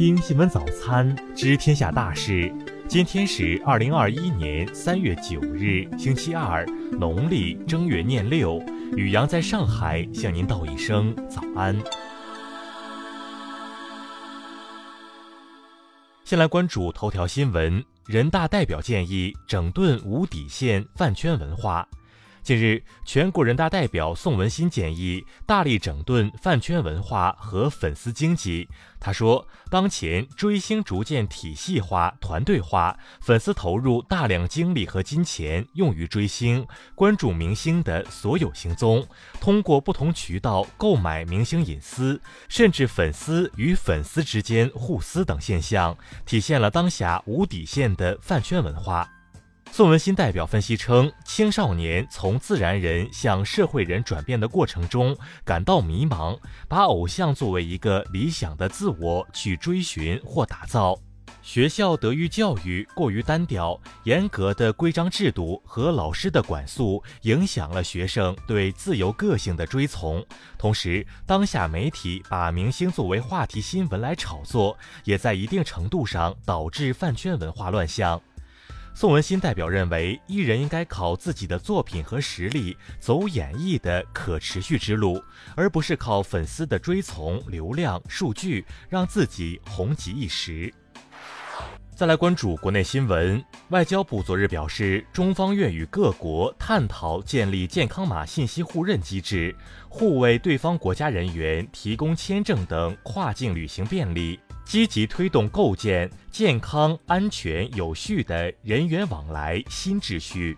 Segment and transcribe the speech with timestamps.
[0.00, 2.50] 听新闻早餐，知天下大事。
[2.88, 6.64] 今天是二零二一年三月九日，星期二，
[6.98, 8.58] 农历正月廿六。
[8.96, 11.78] 雨阳在上海向您道一声早安。
[16.24, 21.86] 先来关注头条新闻：人大代表建议整顿无底线饭圈文化。
[22.42, 28.68] 近日，全国人大代表宋文新建议大力整顿饭圈文化和粉丝经济。
[28.98, 39.06] 他说，当前追星逐渐体系化、团队化，粉丝投入大量精力和金钱用于追星，关注明星的所有行踪，
[39.40, 45.96] 通过不同渠道购买明星隐私，甚至粉丝与粉丝之间互撕等现象，
[46.26, 49.08] 体现了当下无底线的饭圈文化。
[49.72, 56.38] 宋文新代表分析称，青少年从自然人向社会人转变的过程中感到迷茫，
[56.68, 60.98] 把偶像作为一个理想的自我去追寻或打造。
[61.40, 70.22] 学校德育教育过于单调，严格的规章制度和老师的管束影响了学生对自由个性的追从。
[70.58, 78.20] 同时，当下媒体把明星作为话题新闻来炒作，也在一定程度上导致饭圈文化乱象。
[78.92, 85.22] 宋文新代表认为，艺人应该靠自己的作品和实力走演艺的可持续之路，
[85.56, 90.72] 而不是靠粉丝的追从、流量、数据让自己红极一时。
[91.94, 99.54] 再来关注国内新闻，外交部昨日表示，中方愿与各国探讨建立健康码信息互认机制，
[99.88, 104.40] 互为对方国家人员提供签证等跨境旅行便利。
[104.70, 110.56] 积极推动构建健康、安全、有序的人员往来新秩序。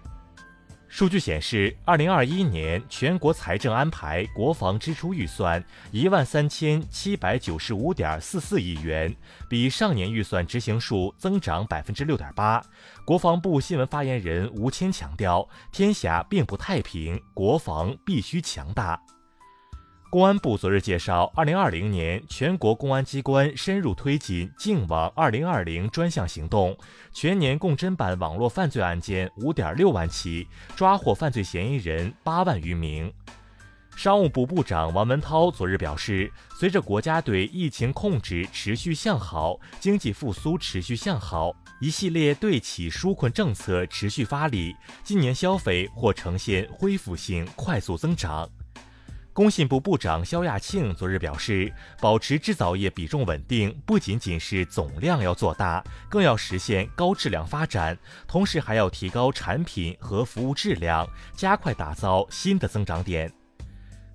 [0.87, 9.17] 数据显示，二零二一年全国财政安排国防支出预算一万三千七百九十五点四四亿元，
[9.49, 12.63] 比上年预算执行数增长百分之六点八。
[13.07, 19.01] 国防部新闻发言人吴谦强调：“天下并不太平，国防必须强大。”
[20.13, 26.77] 公安部昨日介绍，二零二零年全国公安机关深入推进“净网二零二零”专项行动，
[27.15, 30.47] 全年共侦办网络犯罪案件五点六万起，
[30.77, 33.11] 抓获犯罪嫌疑人八万余名。
[33.97, 36.31] 商务部部长王文涛昨日表示，
[36.61, 48.47] 随着国家对疫情控制持续向好，经济复苏持续向好，一系列对企纾困政策持续发力，今年消费或呈现恢复性快速增长。
[49.35, 57.97] 工信部部长肖亚庆昨日表示，保持制造业比重稳定，不仅仅是总量要做大，更要实现高质量发展，
[58.29, 63.33] 同时还要提高产品和服务质量，加快打造新的增长点。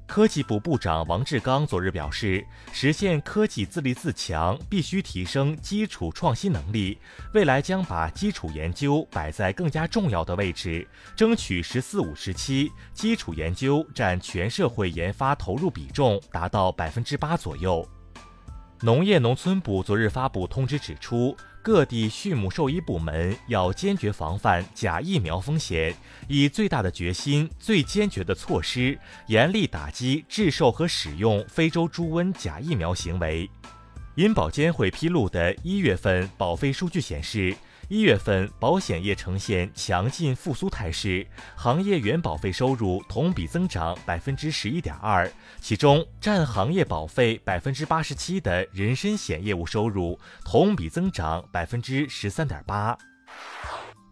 [0.07, 6.97] 科技部部长王志刚昨日表示，实现科技自立自强，必须提升基础创新能力。
[7.34, 17.88] 未来将把基础研究摆在更加重要的位置，争取“十四五”时期基础研究占全社会研发投入比重达到百分之八左右。
[18.81, 21.35] 农业农村部昨日发布通知指出。
[21.67, 25.94] 各地畜牧兽医部门要坚决防范假疫苗风险，
[26.29, 33.50] 以最大的决心、最坚决的措施，严厉打击制售和使用非洲猪瘟假疫苗行为。
[34.16, 37.53] 银保监会披露的一月份保费数据显示。
[37.90, 41.25] 一月份，保险业呈现强劲复苏态势，
[41.56, 45.31] 行业原保费收入同比增长百分之十一点二，
[45.62, 52.97] 其中占行业保费百分之八十七的人身险业务收入同比增长百分之十三点八。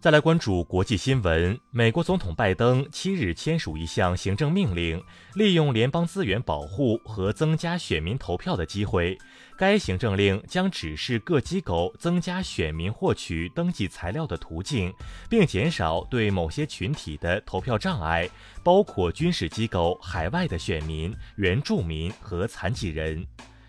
[0.05, 9.17] 再来关注国际新闻，美国总统拜登七日签署一项行政命令，利用联邦资源保护和增加选民投票的机会。
[9.57, 14.93] 该行政令将指示各机构增加选民获取登记材料的途径，
[15.27, 18.29] 并减少对某些群体的投票障碍，
[18.63, 23.25] 包括军事机构、海外的选民、原住民和残疾人。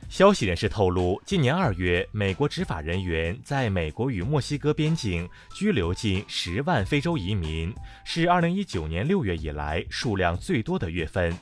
[0.08, 11.36] 消息人士透露，今年二月，美国执法人员在美国与墨西哥边境拘留近十万非洲移民，是二零一九年六月以来数量最多的月份。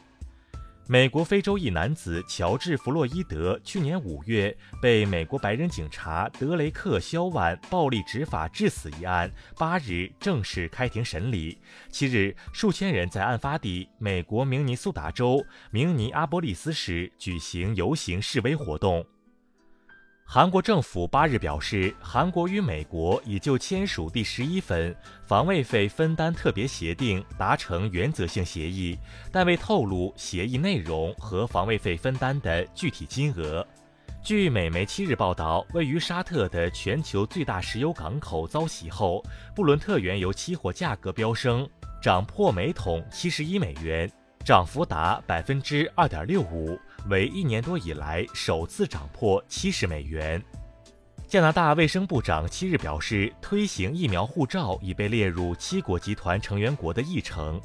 [0.87, 11.57] 美国非洲裔男子乔治·弗洛伊德去年五月被美国白人警察德雷克·肖万暴力执法致死一案，八日正式开庭审理。
[11.91, 19.07] 七日，数千人在案发地美国明尼苏达州明尼阿波利斯市举行游行示威活动。
[20.26, 24.94] 韩国政府八日表示，韩国与美国已就签署第十一份
[25.26, 28.99] 防卫费分担特别协定达成原则性协议，
[29.31, 33.65] 但未透露协议内容和防卫费分担的具体金额。
[34.25, 39.23] 据美媒七日报道，位于沙特的全球最大石油港口遭袭后，
[39.55, 41.69] 布伦特原油期货价格飙升，
[42.03, 44.11] 涨破每桶七十一美元，
[44.43, 46.76] 涨幅达百分之二点六五，
[47.09, 50.43] 为一年多以来首次涨破七十美元。
[51.27, 57.61] 加拿大卫生部长七日表示，推行疫苗护照已被列入七国集团成员国的议程。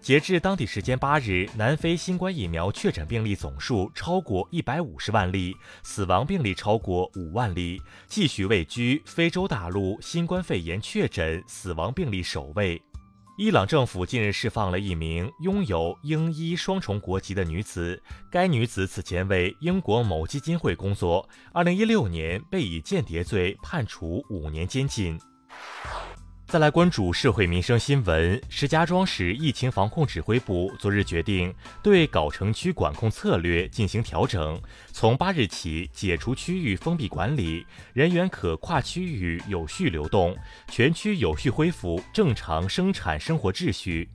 [0.00, 12.80] 截至当地时间八日，南非新冠疫苗确诊病例总数超过一百五十万例，死亡病例超过五万例，继续位居非洲大陆新冠肺炎确诊、死亡病例首位。
[13.40, 18.02] 伊朗政府近日释放了一名拥有英伊双重国籍的女子，
[18.32, 25.16] 该女子此前为英国某基金会工作，，2016年被以间谍罪判处五年监禁。
[26.48, 28.40] 再来关注社会民生新闻。
[28.48, 34.58] 石家庄市疫情防控指挥部昨日决定对藁城区管控策略进行调整，
[34.90, 40.34] 从八日起解除区域封闭管理，人员可跨区域有序流动，
[40.68, 44.08] 全区有序恢复正常生产生活秩序。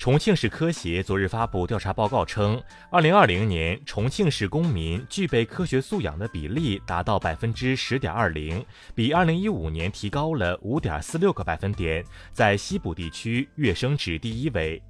[0.00, 2.58] 重庆市科协昨日发布调查报告称，
[2.88, 8.64] 二零二零年重庆市公民具备科学素养的比例达到百分之十点二零，
[8.94, 12.02] 比二零一五年提高了五点四六个百分点，
[12.32, 14.82] 在西部地区跃升至第一位。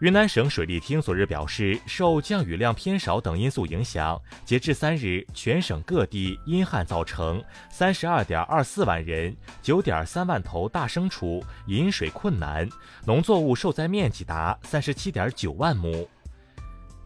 [0.00, 12.66] 云南省水利厅昨日表示，受降雨量偏少等因素影响，截至三日，全省各地因旱造成三十二点二四万人、九点三万头大牲畜饮水困难，
[13.04, 16.08] 农作物受灾面积达三十七点九万亩。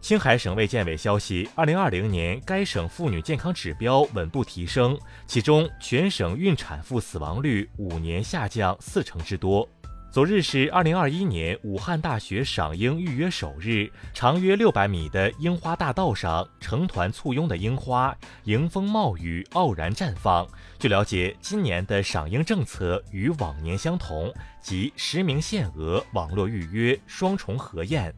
[0.00, 9.68] 青海省卫健委消息，二零二零年该省妇女健康指标稳步提升，其中全省孕产妇死亡率五年下降四成之多。
[10.14, 20.46] 昨日是二零二一年武汉大学赏樱预约首日，长约六百米的樱花大道上，成团簇拥的樱花迎风冒雨，傲然绽放。
[20.78, 24.32] 据了解，今年的赏樱政策与往年相同，
[24.62, 28.14] 即实名限额、网络预约、双重核验。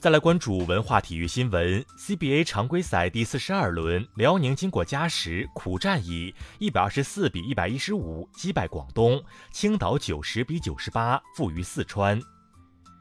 [0.00, 9.20] 再来关注文化体育新闻，CBA 常规赛第四十二轮，辽宁经过加时苦战，以一百二十四比一百一十五击败广东；
[9.52, 12.18] 青岛九十比九十八负于四川。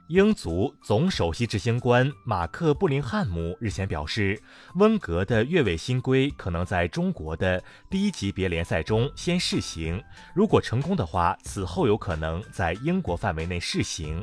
[0.09, 4.37] 英足总首席执行官马克·布林汉姆日前表示，
[4.75, 10.03] 温格的越位新规可能在中国的低级别联赛中先试行，
[10.35, 14.21] 如果成功的话，此后有可能在英国范围内试行。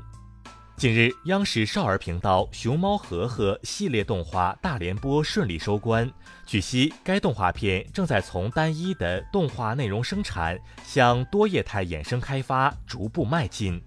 [0.77, 6.07] 近日，央视少儿频道《熊猫和和》系列动画大联播顺利收官。
[6.45, 13.83] 据悉，该动画片正在从单一的动画内容生产向多业态衍生开发逐步迈进。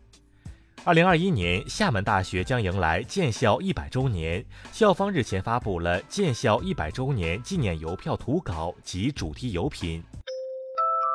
[0.83, 10.03] 二零二一年，厦门大学将迎来建校一百周年，校方日前发布了建校一百周年纪念邮票图稿及主题邮品。